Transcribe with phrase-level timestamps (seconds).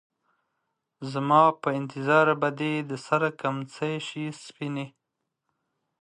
[1.11, 4.87] زما په انتظار به دې د سـر کمڅـۍ شي سپينې